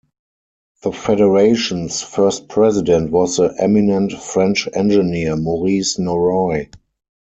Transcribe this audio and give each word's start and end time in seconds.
The 0.81 0.91
federation's 0.93 2.01
first 2.01 2.49
president 2.49 3.11
was 3.11 3.37
the 3.37 3.53
eminent 3.59 4.13
French 4.13 4.67
engineer, 4.73 5.35
Maurice 5.35 5.97
Norroy. 5.97 6.71